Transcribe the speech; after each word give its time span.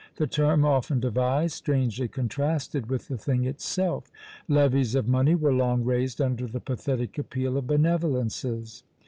The 0.15 0.25
term 0.25 0.65
often 0.65 0.99
devised, 0.99 1.53
strangely 1.53 2.07
contrasted 2.07 2.89
with 2.89 3.07
the 3.07 3.19
thing 3.19 3.45
itself. 3.45 4.11
Levies 4.47 4.95
of 4.95 5.07
money 5.07 5.35
were 5.35 5.53
long 5.53 5.83
raised 5.83 6.19
under 6.19 6.47
the 6.47 6.59
pathetic 6.59 7.19
appeal 7.19 7.55
of 7.55 7.67
benevolences. 7.67 8.81